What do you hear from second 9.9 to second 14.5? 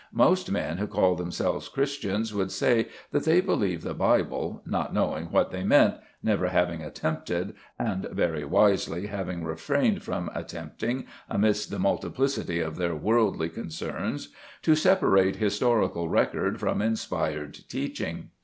from attempting amidst the multiplicity of their worldly concerns,